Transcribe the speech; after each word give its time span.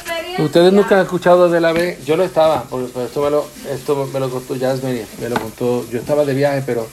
experiencia. 0.00 0.44
Ustedes 0.44 0.72
nunca 0.72 0.94
han 0.96 1.02
escuchado 1.02 1.48
de 1.50 1.60
la 1.60 1.72
vez, 1.72 2.04
yo 2.04 2.16
no 2.16 2.22
estaba, 2.22 2.64
porque 2.64 2.88
pero 2.92 3.06
esto 3.06 3.22
me 3.22 3.30
lo, 3.30 3.44
esto 3.72 4.08
me 4.12 4.20
lo 4.20 4.30
contó 4.30 4.54
Jasmine, 4.58 5.04
me 5.20 5.28
lo 5.28 5.36
contó, 5.40 5.84
yo 5.90 5.98
estaba 5.98 6.24
de 6.24 6.34
viaje, 6.34 6.62
pero 6.64 6.86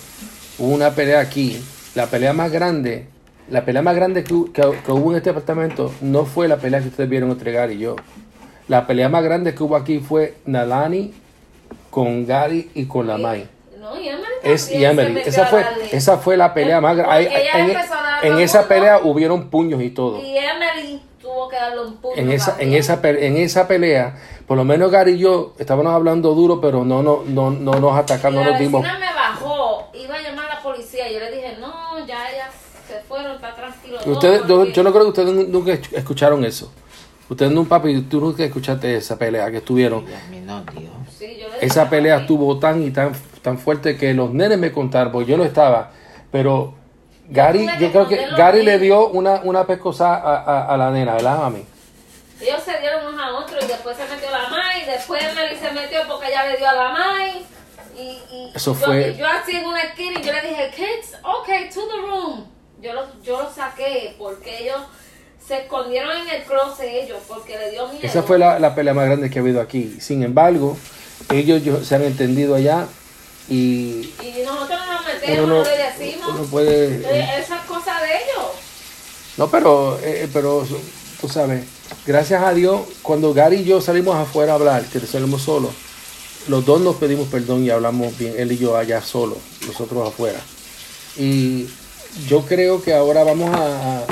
hubo 0.59 0.73
una 0.73 0.91
pelea 0.91 1.20
aquí, 1.20 1.62
la 1.96 2.07
pelea 2.07 2.33
más 2.33 2.52
grande, 2.52 3.07
la 3.49 3.63
pelea 3.65 3.81
más 3.81 3.96
grande 3.96 4.23
que, 4.23 4.33
que- 4.54 4.79
que 4.86 4.91
hubo 4.91 5.12
en 5.12 5.18
este 5.18 5.29
apartamento 5.29 5.94
no 6.02 6.26
fue 6.26 6.47
la 6.47 6.57
pelea 6.57 6.81
que 6.81 6.88
ustedes 6.88 7.10
vieron 7.10 7.29
entre 7.31 7.52
Gary 7.52 7.76
y 7.76 7.79
yo. 7.79 7.96
La 8.68 8.88
pelea 8.88 9.09
más 9.09 9.23
grande 9.23 9.53
que 9.53 9.61
hubo 9.61 9.75
aquí 9.75 9.99
fue 9.99 10.37
Nalani 10.45 11.13
con 11.91 12.25
Gary 12.25 12.71
y 12.73 12.85
con 12.85 13.05
la 13.07 13.17
Mai. 13.19 13.47
No, 13.79 13.95
y 13.99 14.07
Emily 14.09 14.23
Es 14.43 14.63
también 14.69 14.81
y 14.81 14.83
se 14.85 14.91
Emily, 15.01 15.13
metió 15.13 15.29
esa 15.29 15.45
fue, 15.45 15.65
esa 15.91 16.17
fue 16.17 16.37
la 16.37 16.53
pelea 16.55 16.81
más 16.81 16.97
grande. 16.97 17.29
En, 17.53 17.77
en 18.33 18.39
esa 18.39 18.67
pelea 18.67 18.99
hubieron 19.03 19.49
puños 19.51 19.79
y 19.83 19.91
todo. 19.91 20.19
Y 20.23 20.35
tuvo 21.26 21.50
que 21.50 21.55
darle 21.55 21.82
un 21.82 21.98
punto. 21.98 22.20
en 22.20 22.32
esa, 22.32 22.55
en 22.60 22.73
esa, 22.73 23.00
en 23.04 23.38
esa 23.38 23.68
pelea, 23.68 24.16
por 24.48 24.57
lo 24.57 24.64
menos 24.64 24.92
Gary 24.92 25.14
y 25.14 25.18
yo 25.18 25.54
estábamos 25.57 25.92
hablando 25.93 26.36
duro, 26.36 26.61
pero 26.61 26.86
no, 26.86 27.02
no, 27.02 27.24
no, 27.25 27.50
no 27.50 27.79
nos 27.79 27.97
atacamos, 27.97 28.39
no 28.43 28.46
la 28.46 28.52
nos 28.52 28.60
dimos. 28.60 28.82
me 28.83 28.89
bajó, 29.14 29.88
iba 29.96 30.16
a 30.16 30.21
llamar 30.21 30.52
a 30.52 30.56
la 30.56 30.61
policía. 30.61 31.11
Yo 31.11 31.19
le 31.19 31.32
dije, 31.32 31.57
no, 31.60 31.97
ya 32.06 32.30
ellas 32.31 32.50
se 32.88 33.00
fueron, 33.08 33.31
está 33.36 33.56
tranquilo. 33.56 33.97
Ustedes, 34.06 34.42
yo, 34.47 34.58
porque- 34.58 34.72
yo 34.73 34.83
no 34.83 34.92
creo 34.92 35.03
que 35.03 35.09
ustedes 35.09 35.33
nu- 35.33 35.47
nunca 35.47 35.72
escu- 35.73 35.97
escucharon 35.97 36.45
eso. 36.45 36.72
Ustedes 37.28 37.52
nunca, 37.52 37.69
papi, 37.69 38.02
tú 38.03 38.22
nunca 38.22 38.44
escuchaste 38.44 38.95
esa 38.97 39.17
pelea 39.17 39.50
que 39.50 39.58
estuvieron. 39.58 40.05
Dios 40.05 40.19
mío, 40.30 40.42
no, 40.45 40.61
Dios. 40.80 40.92
Sí, 41.17 41.38
yo 41.42 41.47
Esa 41.59 41.89
pelea 41.89 42.17
estuvo 42.17 42.59
tan 42.59 42.83
y 42.83 42.92
tan, 42.92 43.14
tan 43.42 43.58
fuerte 43.58 43.97
que 43.97 44.14
los 44.14 44.31
nenes 44.31 44.59
me 44.59 44.72
contaron, 44.72 45.11
porque 45.11 45.31
yo 45.31 45.38
no 45.38 45.44
estaba. 45.44 45.89
Pero 46.31 46.75
Gary, 47.30 47.67
yo 47.80 47.92
creo 47.92 48.08
que 48.08 48.28
Gary 48.38 48.64
le 48.64 48.78
dio 48.80 49.08
una, 49.08 49.42
una 49.44 49.66
pescosa 49.66 50.16
a, 50.16 50.36
a, 50.44 50.73
a 50.73 50.78
la 50.78 50.92
nena, 50.92 51.14
¿verdad, 51.14 51.38
mami? 51.39 51.66
Ellos 52.42 52.61
se 52.64 52.78
dieron 52.80 53.08
unos 53.08 53.22
a 53.22 53.33
otros 53.33 53.64
y 53.64 53.67
después 53.67 53.95
se 53.97 54.03
metió 54.14 54.30
la 54.30 54.50
Mai, 54.50 54.86
después 54.86 55.23
Emily 55.23 55.56
se 55.59 55.72
metió 55.72 56.00
porque 56.08 56.28
ella 56.28 56.45
le 56.47 56.58
dio 56.58 56.69
a 56.69 56.73
la 56.73 56.89
Mai. 56.89 57.45
Y, 57.97 58.02
y 58.02 58.52
Eso 58.53 58.73
yo, 58.77 58.86
fue- 58.86 59.11
y 59.11 59.17
yo 59.17 59.25
así 59.25 59.55
en 59.55 59.66
una 59.66 59.81
esquina 59.81 60.19
y 60.19 60.23
yo 60.23 60.33
le 60.33 60.41
dije, 60.41 60.72
kids, 60.75 61.17
okay, 61.23 61.69
to 61.69 61.81
the 61.88 62.02
room. 62.02 62.45
Yo 62.81 62.94
los, 62.94 63.05
yo 63.23 63.42
los 63.42 63.53
saqué 63.55 64.16
porque 64.19 64.64
ellos 64.64 64.81
se 65.47 65.59
escondieron 65.59 66.11
en 66.17 66.30
el 66.30 66.44
closet 66.44 66.89
ellos 66.92 67.19
porque 67.27 67.58
le 67.58 67.71
dio 67.71 67.88
miedo. 67.88 68.02
Esa 68.03 68.21
fue 68.21 68.38
la, 68.38 68.59
la 68.59 68.75
pelea 68.75 68.94
más 68.94 69.05
grande 69.05 69.30
que 69.30 69.39
ha 69.39 69.42
habido 69.42 69.61
aquí. 69.61 69.97
Sin 70.02 70.21
embargo, 70.21 70.77
ellos 71.33 71.64
yo- 71.64 71.83
se 71.86 71.95
han 71.95 72.03
entendido 72.03 72.53
allá 72.55 72.86
y 73.47 74.14
Y 74.21 74.44
nosotros 74.45 74.74
metemos, 75.27 75.49
uno 75.49 75.63
decimos. 75.63 76.29
uno 76.29 76.43
puede... 76.45 76.95
Eh, 76.97 77.39
Esa 77.39 77.57
es 77.57 77.65
cosa 77.65 77.99
de 78.01 78.07
ellos. 78.07 78.45
No, 79.37 79.49
pero, 79.49 79.99
eh, 80.01 80.29
pero 80.31 80.65
tú 81.19 81.27
sabes, 81.27 81.63
gracias 82.05 82.41
a 82.43 82.53
Dios, 82.53 82.81
cuando 83.01 83.33
Gary 83.33 83.57
y 83.57 83.63
yo 83.65 83.81
salimos 83.81 84.15
afuera 84.15 84.53
a 84.53 84.55
hablar, 84.55 84.85
que 84.85 84.99
salimos 85.01 85.41
solos, 85.41 85.71
los 86.47 86.65
dos 86.65 86.79
nos 86.81 86.95
pedimos 86.95 87.27
perdón 87.27 87.63
y 87.63 87.69
hablamos 87.69 88.17
bien, 88.17 88.35
él 88.37 88.51
y 88.51 88.57
yo 88.57 88.77
allá 88.77 89.01
solos, 89.01 89.37
nosotros 89.67 90.07
afuera. 90.07 90.39
Y 91.17 91.67
yo 92.27 92.41
creo 92.45 92.81
que 92.81 92.93
ahora 92.93 93.23
vamos 93.23 93.53
a, 93.53 93.99
a, 93.99 94.05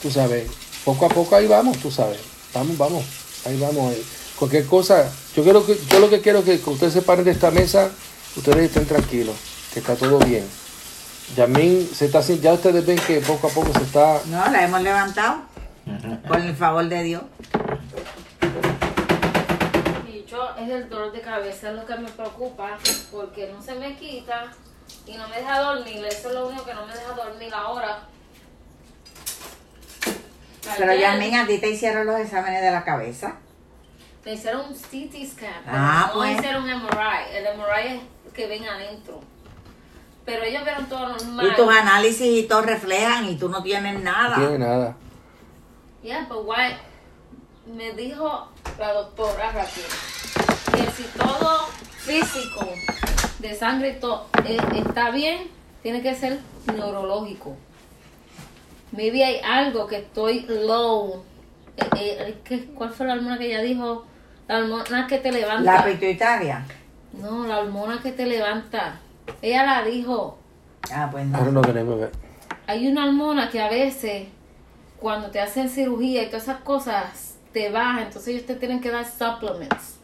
tú 0.00 0.10
sabes, 0.10 0.48
poco 0.84 1.06
a 1.06 1.08
poco 1.08 1.36
ahí 1.36 1.46
vamos, 1.46 1.78
tú 1.78 1.90
sabes, 1.90 2.18
vamos, 2.54 2.78
vamos, 2.78 3.04
ahí 3.44 3.58
vamos. 3.58 3.92
eh. 3.92 4.02
Cualquier 4.38 4.64
cosa, 4.64 5.12
yo 5.36 5.42
quiero 5.42 5.66
que, 5.66 5.78
yo 5.90 6.00
lo 6.00 6.08
que 6.08 6.22
quiero 6.22 6.38
es 6.38 6.44
que 6.60 6.70
ustedes 6.70 6.94
se 6.94 7.02
paren 7.02 7.26
de 7.26 7.32
esta 7.32 7.50
mesa, 7.50 7.90
ustedes 8.34 8.64
estén 8.64 8.86
tranquilos, 8.86 9.34
que 9.74 9.80
está 9.80 9.94
todo 9.94 10.18
bien. 10.20 10.46
Yamín 11.36 11.86
se 11.94 12.06
está 12.06 12.18
haciendo, 12.18 12.42
ya 12.44 12.52
ustedes 12.54 12.84
ven 12.84 12.98
que 12.98 13.20
poco 13.20 13.46
a 13.46 13.50
poco 13.50 13.72
se 13.72 13.82
está 13.84 14.20
No, 14.26 14.50
la 14.50 14.64
hemos 14.64 14.82
levantado. 14.82 15.42
Con 16.28 16.42
el 16.42 16.54
favor 16.56 16.88
de 16.88 17.02
Dios. 17.02 17.22
Y 20.12 20.24
yo, 20.24 20.50
es 20.58 20.68
el 20.68 20.88
dolor 20.88 21.12
de 21.12 21.20
cabeza, 21.20 21.72
lo 21.72 21.84
que 21.86 21.96
me 21.96 22.08
preocupa, 22.10 22.78
porque 23.10 23.50
no 23.52 23.62
se 23.62 23.74
me 23.74 23.96
quita 23.96 24.52
y 25.06 25.16
no 25.16 25.26
me 25.28 25.36
deja 25.36 25.60
dormir. 25.60 26.04
Eso 26.04 26.28
es 26.28 26.34
lo 26.34 26.48
único 26.48 26.64
que 26.64 26.74
no 26.74 26.86
me 26.86 26.92
deja 26.94 27.12
dormir 27.14 27.52
ahora. 27.54 28.00
Pero 30.76 30.94
Yasmin, 30.94 31.34
a 31.36 31.46
ti 31.46 31.58
te 31.58 31.70
hicieron 31.70 32.06
los 32.06 32.20
exámenes 32.20 32.60
de 32.60 32.70
la 32.70 32.84
cabeza. 32.84 33.36
Me 34.24 34.34
hicieron 34.34 34.66
un 34.66 34.74
CT 34.74 35.26
scan, 35.32 35.62
Ah, 35.66 36.06
no 36.08 36.20
pues. 36.20 36.36
hicieron 36.36 36.64
un 36.64 36.70
MRI. 36.70 37.34
El 37.36 37.44
MRI 37.58 38.00
es 38.26 38.32
que 38.34 38.46
ven 38.46 38.64
adentro. 38.64 39.20
Pero 40.24 40.42
ellos 40.44 40.62
vieron 40.64 40.86
todo 40.88 41.08
normal. 41.08 41.46
Y 41.46 41.56
tus 41.56 41.68
análisis 41.68 42.44
y 42.44 42.46
todo 42.46 42.62
reflejan 42.62 43.28
y 43.28 43.36
tú 43.36 43.48
no 43.48 43.62
tienes 43.62 43.94
No 43.94 44.00
nada. 44.00 44.36
tiene 44.36 44.58
nada. 44.58 44.96
Yeah, 46.02 46.26
but 46.28 46.44
why? 46.46 46.76
Me 47.66 47.92
dijo 47.92 48.48
la 48.78 48.92
doctora 48.92 49.52
Raquel 49.52 49.84
que 50.72 50.90
si 50.92 51.02
todo 51.18 51.66
físico 51.98 52.66
de 53.38 53.54
sangre 53.54 53.90
y 53.96 54.00
todo 54.00 54.26
eh, 54.44 54.58
está 54.86 55.10
bien, 55.10 55.48
tiene 55.82 56.00
que 56.02 56.14
ser 56.14 56.38
neurológico. 56.66 57.56
Maybe 58.92 59.24
hay 59.24 59.40
algo 59.44 59.86
que 59.86 59.98
estoy 59.98 60.46
low. 60.48 61.22
Eh, 61.76 61.88
eh, 61.96 62.40
¿qué- 62.44 62.66
¿Cuál 62.74 62.90
fue 62.90 63.06
la 63.06 63.14
hormona 63.14 63.38
que 63.38 63.46
ella 63.46 63.62
dijo? 63.62 64.04
La 64.48 64.58
hormona 64.58 65.06
que 65.06 65.18
te 65.18 65.30
levanta. 65.32 65.62
La 65.74 65.84
pituitaria. 65.84 66.66
No, 67.12 67.46
la 67.46 67.58
hormona 67.60 68.00
que 68.02 68.12
te 68.12 68.26
levanta. 68.26 68.98
Ella 69.42 69.64
la 69.64 69.84
dijo. 69.84 70.38
Ah, 70.92 71.08
pues 71.10 71.26
no. 71.26 71.62
the 71.62 71.72
name 71.72 71.92
of 71.92 72.02
it. 72.02 72.14
Hay 72.66 72.86
una 72.88 73.06
hormona 73.06 73.50
que 73.50 73.60
a 73.60 73.68
veces, 73.68 74.28
cuando 74.98 75.30
te 75.30 75.40
hacen 75.40 75.68
cirugía 75.68 76.22
y 76.22 76.26
todas 76.26 76.44
esas 76.44 76.60
cosas, 76.60 77.38
te 77.52 77.70
baja. 77.70 78.02
Entonces 78.02 78.28
ellos 78.28 78.46
te 78.46 78.54
tienen 78.54 78.80
que 78.80 78.90
dar 78.90 79.06
supplements. 79.06 79.96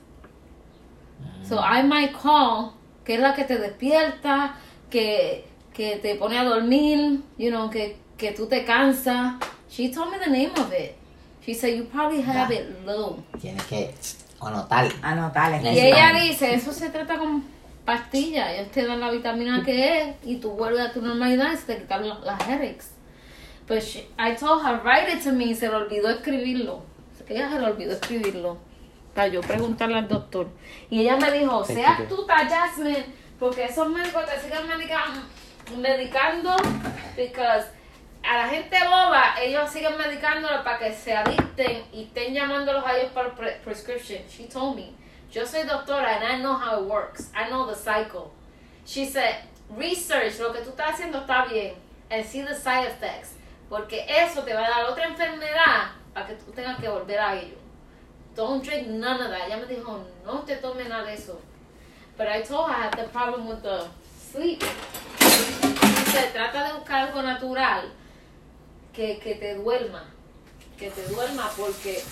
So 1.48 1.60
I 1.60 1.82
might 1.84 2.12
call, 2.12 2.72
que 3.04 3.14
es 3.14 3.20
la 3.20 3.34
que 3.34 3.44
te 3.44 3.58
despierta, 3.58 4.56
que, 4.90 5.44
que 5.72 5.96
te 5.96 6.16
pone 6.16 6.38
a 6.38 6.44
dormir, 6.44 7.22
you 7.38 7.50
know, 7.50 7.70
que, 7.70 7.98
que 8.16 8.32
tú 8.32 8.46
te 8.46 8.64
cansas. 8.64 9.34
She 9.70 9.90
told 9.90 10.10
me 10.10 10.18
the 10.18 10.30
name 10.30 10.52
of 10.56 10.72
it. 10.72 10.96
She 11.44 11.54
said, 11.54 11.76
you 11.76 11.84
probably 11.84 12.22
have 12.22 12.50
it 12.50 12.84
low. 12.84 13.22
Tienes 13.40 13.62
que 13.64 13.94
anotar. 14.40 14.90
Anotar. 15.02 15.62
Y 15.62 15.78
ella 15.78 16.12
dice, 16.20 16.54
eso 16.54 16.72
se 16.72 16.90
trata 16.90 17.16
con 17.18 17.44
pastillas. 17.86 18.50
Ellos 18.50 18.70
te 18.72 18.84
dan 18.86 19.00
la 19.00 19.10
vitamina 19.10 19.62
que 19.64 20.02
es 20.02 20.16
y 20.24 20.36
tú 20.36 20.50
vuelves 20.50 20.80
a 20.80 20.92
tu 20.92 21.00
normalidad 21.00 21.52
y 21.54 21.56
se 21.56 21.64
te 21.74 21.78
quitan 21.82 22.06
las, 22.08 22.46
headaches. 22.46 22.92
She- 23.68 24.06
I 24.18 24.36
told 24.36 24.62
her, 24.64 24.80
write 24.84 25.10
it 25.10 25.24
to 25.24 25.32
me 25.32 25.44
y 25.46 25.54
se 25.54 25.68
le 25.68 25.74
olvidó 25.76 26.10
escribirlo. 26.10 26.82
Ella 27.28 27.50
se 27.50 27.58
le 27.58 27.66
olvidó 27.66 27.92
escribirlo. 27.92 28.58
Para 29.14 29.28
yo 29.28 29.40
preguntarle 29.40 29.96
al 29.96 30.08
doctor. 30.08 30.48
Y 30.90 31.00
ella 31.00 31.16
me 31.16 31.32
dijo, 31.32 31.62
Thank 31.64 31.76
sea 31.76 31.98
you. 32.00 32.14
tú, 32.16 32.26
Jasmine, 32.28 33.06
porque 33.40 33.64
esos 33.64 33.88
médicos 33.88 34.24
te 34.26 34.38
siguen 34.40 34.68
medica- 34.68 35.06
medicando, 35.76 36.54
because 37.16 37.66
a 38.22 38.36
la 38.38 38.48
gente 38.48 38.76
boba, 38.84 39.34
ellos 39.42 39.70
siguen 39.70 39.96
medicándolo 39.96 40.62
para 40.62 40.78
que 40.78 40.92
se 40.92 41.14
adicten 41.16 41.82
y 41.92 42.04
estén 42.04 42.34
llamándolos 42.34 42.84
a 42.86 42.96
ellos 42.98 43.10
para 43.12 43.34
pre- 43.34 43.58
prescription. 43.64 44.20
She 44.28 44.44
told 44.44 44.76
me, 44.76 44.90
yo 45.32 45.44
soy 45.44 45.62
doctora 45.64 46.16
and 46.16 46.24
I 46.24 46.42
know 46.42 46.54
how 46.54 46.80
it 46.80 46.88
works. 46.88 47.30
I 47.34 47.48
know 47.48 47.66
the 47.66 47.74
cycle. 47.74 48.32
She 48.84 49.04
said, 49.04 49.36
research, 49.76 50.38
lo 50.38 50.52
que 50.52 50.60
tú 50.60 50.70
estás 50.70 50.94
haciendo 50.94 51.26
está 51.26 51.48
bien, 51.48 51.74
and 52.10 52.24
see 52.24 52.42
the 52.42 52.54
side 52.54 52.86
effects, 52.86 53.34
porque 53.68 54.06
eso 54.08 54.42
te 54.42 54.54
va 54.54 54.64
a 54.64 54.70
dar 54.70 54.90
otra 54.90 55.06
enfermedad 55.06 55.90
para 56.14 56.26
que 56.26 56.34
tú 56.34 56.52
tengas 56.52 56.80
que 56.80 56.88
volver 56.88 57.18
a 57.18 57.34
ello. 57.34 57.56
Don't 58.34 58.62
drink 58.62 58.86
none 58.86 59.20
of 59.20 59.30
that. 59.30 59.48
Ella 59.48 59.56
me 59.56 59.66
dijo, 59.66 60.04
no 60.24 60.42
te 60.42 60.56
tomes 60.56 60.88
nada 60.88 61.06
de 61.06 61.14
eso. 61.14 61.40
But 62.16 62.28
I 62.28 62.42
told 62.42 62.70
her 62.70 62.76
I 62.76 62.82
had 62.84 62.92
the 62.92 63.08
problem 63.08 63.48
with 63.48 63.62
the 63.62 63.88
sleep. 64.30 64.62
Se 65.20 66.30
trata 66.32 66.68
de 66.68 66.78
buscar 66.78 67.08
algo 67.08 67.22
natural 67.22 67.90
que, 68.92 69.18
que 69.18 69.34
te 69.34 69.54
duerma. 69.54 70.04
Que 70.78 70.90
te 70.90 71.02
duerma 71.08 71.50
porque 71.56 72.02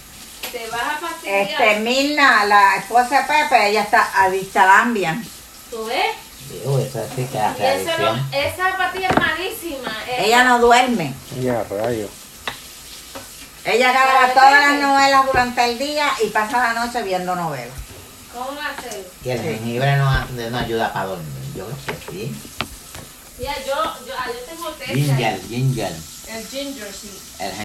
te 0.54 0.69
vas 0.70 0.82
a 0.82 0.98
fastidiar. 0.98 1.41
Este, 1.50 1.81
Mirna, 1.81 2.44
la 2.44 2.76
esposa 2.76 3.23
de 3.23 3.25
Pepe, 3.26 3.70
ella 3.70 3.82
está 3.82 4.08
adicta 4.25 4.62
al 4.62 4.81
Ambien. 4.82 5.29
¿Tú 5.70 5.84
ves? 5.87 6.06
Digo, 6.49 6.79
eso 6.79 7.05
sí 7.17 7.26
que 7.31 7.38
hace 7.38 7.62
Y 7.62 7.67
ese 7.67 7.84
no- 8.02 8.11
adicción. 8.11 8.29
esa 8.32 8.76
patilla 8.76 9.08
es 9.08 9.17
malísima. 9.17 9.96
Esa- 10.06 10.23
Ella 10.23 10.44
no 10.44 10.58
duerme. 10.61 11.12
Ya, 11.40 11.64
rayo. 11.64 12.08
Ella 13.64 13.93
graba 13.93 14.32
todas 14.34 14.52
las 14.52 14.81
novelas 14.81 15.26
durante 15.26 15.64
el 15.64 15.79
día 15.79 16.06
y 16.23 16.29
pasa 16.29 16.73
la 16.75 16.84
noche 16.84 17.02
viendo 17.02 17.34
novelas. 17.34 17.75
¿Cómo 18.32 18.55
va 18.56 18.69
a 18.70 18.81
ser? 18.82 19.08
Y 19.25 19.31
el 19.31 19.40
jengibre 19.40 19.96
no, 19.96 20.26
no 20.50 20.58
ayuda 20.58 20.93
para 20.93 21.06
dormir. 21.06 21.26
Yo 21.56 21.64
creo 21.67 21.99
que 21.99 22.12
sí. 22.12 22.34
Ya, 23.40 23.55
yo, 23.67 23.75
yo, 24.06 24.14
ah, 24.19 24.26
yo 24.29 24.40
tengo 24.49 24.70
té. 24.73 24.84
Ginger, 24.87 25.40
ginger. 25.49 25.93
El 26.29 26.46
ginger, 26.46 26.93
sí. 26.93 27.11
El 27.38 27.52